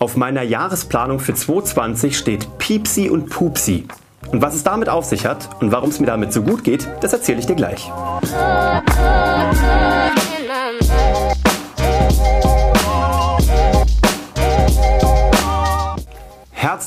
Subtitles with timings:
[0.00, 3.88] Auf meiner Jahresplanung für 2020 steht Piepsi und Pupsi.
[4.30, 6.86] Und was es damit auf sich hat und warum es mir damit so gut geht,
[7.00, 7.90] das erzähle ich dir gleich.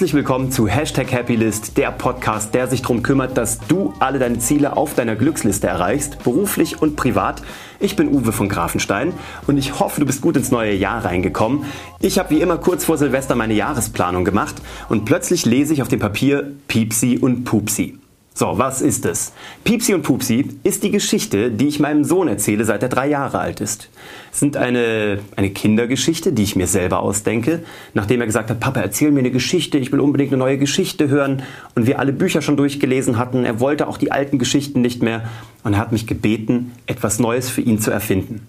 [0.02, 4.40] Herzlich willkommen zu Hashtag Happylist, der Podcast, der sich darum kümmert, dass du alle deine
[4.40, 7.44] Ziele auf deiner Glücksliste erreichst, beruflich und privat.
[7.80, 9.14] Ich bin Uwe von Grafenstein
[9.46, 11.66] und ich hoffe, du bist gut ins neue Jahr reingekommen.
[12.00, 14.56] Ich habe wie immer kurz vor Silvester meine Jahresplanung gemacht
[14.90, 18.00] und plötzlich lese ich auf dem Papier Piepsi und Pupsi.
[18.34, 19.34] So, was ist es?
[19.66, 23.40] Piepsi und Pupsi ist die Geschichte, die ich meinem Sohn erzähle, seit er drei Jahre
[23.40, 23.90] alt ist.
[24.32, 27.64] Es sind eine, eine Kindergeschichte, die ich mir selber ausdenke,
[27.94, 31.10] nachdem er gesagt hat, Papa, erzähl mir eine Geschichte, ich will unbedingt eine neue Geschichte
[31.10, 31.44] hören
[31.76, 33.44] und wir alle Bücher schon durchgelesen hatten.
[33.44, 35.30] Er wollte auch die alten Geschichten nicht mehr
[35.64, 38.48] und er hat mich gebeten, etwas Neues für ihn zu erfinden.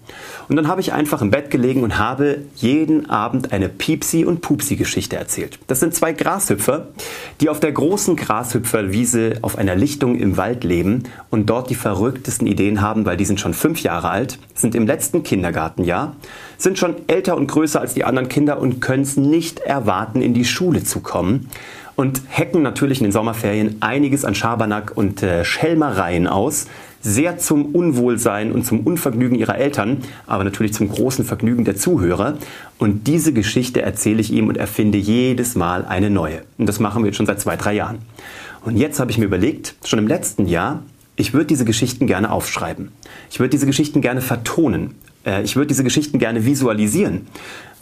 [0.49, 4.41] Und dann habe ich einfach im Bett gelegen und habe jeden Abend eine Piepsi- und
[4.41, 5.59] Pupsi-Geschichte erzählt.
[5.67, 6.87] Das sind zwei Grashüpfer,
[7.39, 12.47] die auf der großen Grashüpferwiese auf einer Lichtung im Wald leben und dort die verrücktesten
[12.47, 16.15] Ideen haben, weil die sind schon fünf Jahre alt, sind im letzten Kindergartenjahr,
[16.57, 20.33] sind schon älter und größer als die anderen Kinder und können es nicht erwarten, in
[20.33, 21.49] die Schule zu kommen
[21.95, 26.67] und hacken natürlich in den Sommerferien einiges an Schabernack und äh, Schelmereien aus,
[27.03, 32.37] sehr zum Unwohlsein und zum Unvergnügen ihrer Eltern, aber natürlich zum großen Vergnügen der Zuhörer.
[32.79, 36.43] Und diese Geschichte erzähle ich ihm und erfinde jedes Mal eine neue.
[36.57, 37.99] Und das machen wir jetzt schon seit zwei, drei Jahren.
[38.63, 40.81] Und jetzt habe ich mir überlegt, schon im letzten Jahr,
[41.15, 42.89] ich würde diese Geschichten gerne aufschreiben.
[43.29, 44.95] Ich würde diese Geschichten gerne vertonen.
[45.25, 47.27] Äh, ich würde diese Geschichten gerne visualisieren,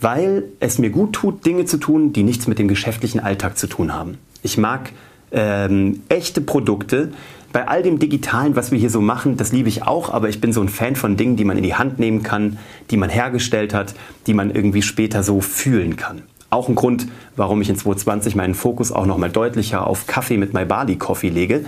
[0.01, 3.67] weil es mir gut tut, Dinge zu tun, die nichts mit dem geschäftlichen Alltag zu
[3.67, 4.17] tun haben.
[4.43, 4.91] Ich mag
[5.31, 7.11] ähm, echte Produkte,
[7.51, 10.39] bei all dem Digitalen, was wir hier so machen, das liebe ich auch, aber ich
[10.39, 12.57] bin so ein Fan von Dingen, die man in die Hand nehmen kann,
[12.89, 13.93] die man hergestellt hat,
[14.25, 16.21] die man irgendwie später so fühlen kann.
[16.49, 20.53] Auch ein Grund, warum ich in 2020 meinen Fokus auch nochmal deutlicher auf Kaffee mit
[20.53, 21.65] My Bali Coffee lege.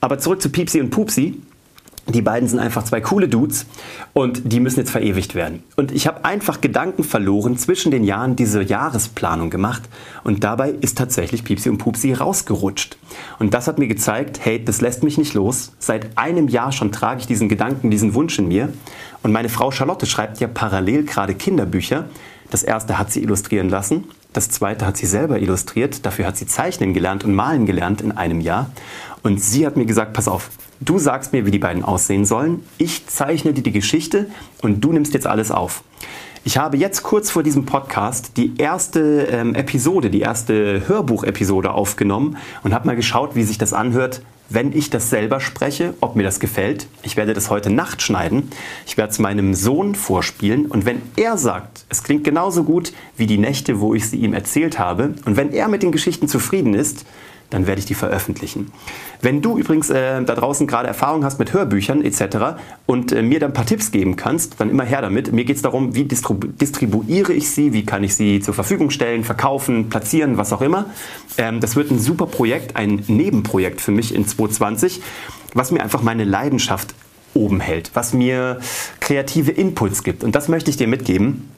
[0.00, 1.40] Aber zurück zu Piepsi und Pupsi.
[2.08, 3.66] Die beiden sind einfach zwei coole Dudes
[4.14, 5.62] und die müssen jetzt verewigt werden.
[5.76, 9.82] Und ich habe einfach Gedanken verloren, zwischen den Jahren diese Jahresplanung gemacht
[10.24, 12.96] und dabei ist tatsächlich Piepsi und Pupsi rausgerutscht.
[13.38, 15.72] Und das hat mir gezeigt, hey, das lässt mich nicht los.
[15.78, 18.72] Seit einem Jahr schon trage ich diesen Gedanken, diesen Wunsch in mir.
[19.22, 22.06] Und meine Frau Charlotte schreibt ja parallel gerade Kinderbücher.
[22.50, 26.46] Das erste hat sie illustrieren lassen, das zweite hat sie selber illustriert, dafür hat sie
[26.46, 28.70] zeichnen gelernt und malen gelernt in einem Jahr.
[29.22, 30.50] Und sie hat mir gesagt, pass auf,
[30.80, 34.26] du sagst mir, wie die beiden aussehen sollen, ich zeichne dir die Geschichte
[34.62, 35.82] und du nimmst jetzt alles auf.
[36.44, 42.36] Ich habe jetzt kurz vor diesem Podcast die erste ähm, Episode, die erste Hörbuchepisode aufgenommen
[42.62, 46.22] und habe mal geschaut, wie sich das anhört, wenn ich das selber spreche, ob mir
[46.22, 46.86] das gefällt.
[47.02, 48.50] Ich werde das heute Nacht schneiden.
[48.86, 53.26] Ich werde es meinem Sohn vorspielen und wenn er sagt, es klingt genauso gut wie
[53.26, 56.74] die Nächte, wo ich sie ihm erzählt habe und wenn er mit den Geschichten zufrieden
[56.74, 57.04] ist,
[57.50, 58.70] dann werde ich die veröffentlichen.
[59.22, 62.60] Wenn du übrigens äh, da draußen gerade Erfahrung hast mit Hörbüchern etc.
[62.86, 65.32] und äh, mir dann ein paar Tipps geben kannst, dann immer her damit.
[65.32, 68.90] Mir geht es darum, wie distribu distribuiere ich sie, wie kann ich sie zur Verfügung
[68.90, 70.86] stellen, verkaufen, platzieren, was auch immer.
[71.38, 75.00] Ähm, das wird ein super Projekt, ein Nebenprojekt für mich in 2020,
[75.54, 76.94] was mir einfach meine Leidenschaft
[77.34, 78.58] oben hält, was mir
[79.00, 80.24] kreative Inputs gibt.
[80.24, 81.48] Und das möchte ich dir mitgeben.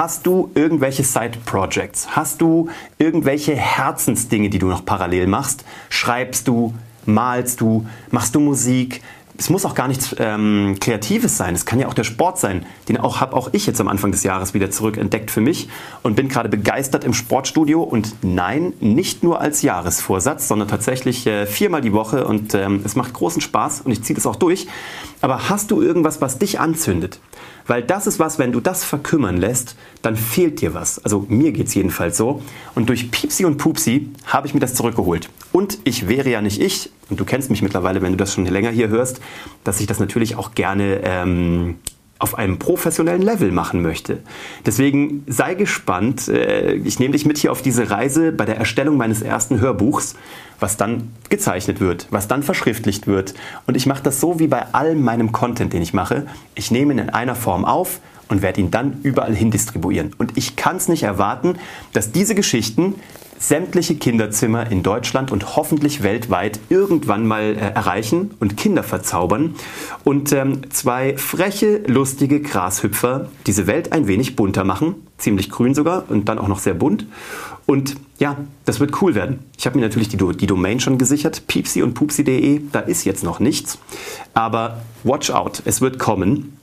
[0.00, 2.16] Hast du irgendwelche Side-Projects?
[2.16, 5.62] Hast du irgendwelche Herzensdinge, die du noch parallel machst?
[5.90, 6.72] Schreibst du?
[7.04, 7.86] Malst du?
[8.10, 9.02] Machst du Musik?
[9.36, 11.54] Es muss auch gar nichts ähm, Kreatives sein.
[11.54, 12.64] Es kann ja auch der Sport sein.
[12.88, 15.68] Den auch habe auch ich jetzt am Anfang des Jahres wieder zurück entdeckt für mich
[16.02, 17.82] und bin gerade begeistert im Sportstudio.
[17.82, 22.26] Und nein, nicht nur als Jahresvorsatz, sondern tatsächlich äh, viermal die Woche.
[22.26, 24.66] Und ähm, es macht großen Spaß und ich ziehe das auch durch.
[25.20, 27.20] Aber hast du irgendwas, was dich anzündet?
[27.66, 31.02] Weil das ist was, wenn du das verkümmern lässt, dann fehlt dir was.
[31.04, 32.42] Also mir geht es jedenfalls so.
[32.74, 35.28] Und durch Piepsi und Pupsi habe ich mir das zurückgeholt.
[35.52, 38.46] Und ich wäre ja nicht ich, und du kennst mich mittlerweile, wenn du das schon
[38.46, 39.20] länger hier hörst,
[39.64, 41.76] dass ich das natürlich auch gerne ähm,
[42.20, 44.18] auf einem professionellen Level machen möchte.
[44.66, 46.28] Deswegen sei gespannt.
[46.28, 50.14] Äh, ich nehme dich mit hier auf diese Reise bei der Erstellung meines ersten Hörbuchs,
[50.60, 53.34] was dann gezeichnet wird, was dann verschriftlicht wird.
[53.66, 56.26] Und ich mache das so wie bei allem meinem Content, den ich mache.
[56.54, 58.00] Ich nehme ihn in einer Form auf
[58.30, 60.14] und werde ihn dann überall hin distribuieren.
[60.16, 61.56] Und ich kann es nicht erwarten,
[61.92, 62.94] dass diese Geschichten
[63.40, 69.54] sämtliche Kinderzimmer in Deutschland und hoffentlich weltweit irgendwann mal äh, erreichen und Kinder verzaubern
[70.04, 76.04] und ähm, zwei freche, lustige Grashüpfer diese Welt ein wenig bunter machen, ziemlich grün sogar
[76.10, 77.06] und dann auch noch sehr bunt.
[77.64, 78.36] Und ja,
[78.66, 79.38] das wird cool werden.
[79.56, 83.24] Ich habe mir natürlich die, die Domain schon gesichert, piepsi und pupsi.de, da ist jetzt
[83.24, 83.78] noch nichts,
[84.34, 86.58] aber watch out, es wird kommen.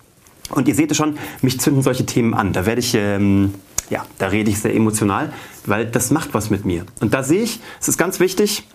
[0.49, 2.53] Und ihr seht es schon, mich zünden solche Themen an.
[2.53, 3.53] Da werde ich ähm,
[3.89, 5.31] ja, da rede ich sehr emotional,
[5.65, 6.85] weil das macht was mit mir.
[6.99, 8.67] Und da sehe ich, es ist ganz wichtig,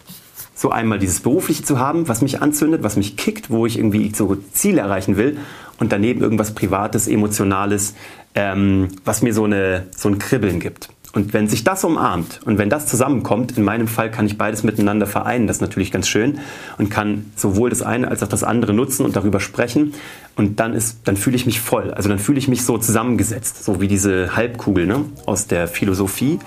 [0.55, 4.13] so einmal dieses Berufliche zu haben, was mich anzündet, was mich kickt, wo ich irgendwie
[4.15, 5.39] so Ziele erreichen will
[5.79, 7.95] und daneben irgendwas Privates, Emotionales,
[8.35, 10.89] ähm, was mir so, eine, so ein Kribbeln gibt.
[11.13, 14.63] Und wenn sich das umarmt und wenn das zusammenkommt, in meinem Fall kann ich beides
[14.63, 16.39] miteinander vereinen, das ist natürlich ganz schön
[16.79, 19.93] und kann sowohl das eine als auch das andere nutzen und darüber sprechen
[20.37, 23.63] und dann ist, dann fühle ich mich voll, also dann fühle ich mich so zusammengesetzt,
[23.63, 26.39] so wie diese Halbkugel ne, aus der Philosophie.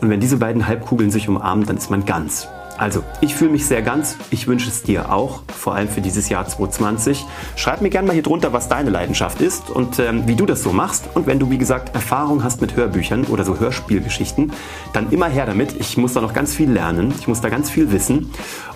[0.00, 2.48] Und wenn diese beiden Halbkugeln sich umarmen, dann ist man ganz.
[2.78, 4.16] Also, ich fühle mich sehr ganz.
[4.30, 7.26] Ich wünsche es dir auch, vor allem für dieses Jahr 2020.
[7.56, 10.62] Schreib mir gerne mal hier drunter, was deine Leidenschaft ist und ähm, wie du das
[10.62, 11.08] so machst.
[11.14, 14.52] Und wenn du, wie gesagt, Erfahrung hast mit Hörbüchern oder so Hörspielgeschichten,
[14.92, 15.74] dann immer her damit.
[15.80, 17.12] Ich muss da noch ganz viel lernen.
[17.18, 18.30] Ich muss da ganz viel wissen.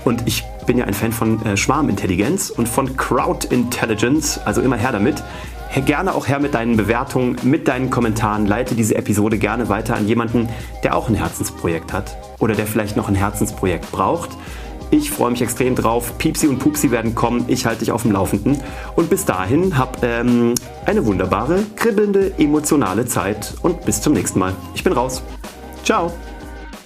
[0.04, 4.40] Und ich bin ja ein Fan von äh, Schwarmintelligenz und von Crowd Intelligence.
[4.44, 5.22] Also immer her damit
[5.80, 8.46] gerne auch her mit deinen Bewertungen, mit deinen Kommentaren.
[8.46, 10.48] Leite diese Episode gerne weiter an jemanden,
[10.82, 14.30] der auch ein Herzensprojekt hat oder der vielleicht noch ein Herzensprojekt braucht.
[14.90, 16.18] Ich freue mich extrem drauf.
[16.18, 17.46] Piepsi und Pupsi werden kommen.
[17.48, 18.60] Ich halte dich auf dem Laufenden.
[18.94, 20.54] Und bis dahin hab ähm,
[20.84, 23.54] eine wunderbare, kribbelnde, emotionale Zeit.
[23.62, 24.52] Und bis zum nächsten Mal.
[24.74, 25.22] Ich bin raus.
[25.82, 26.12] Ciao.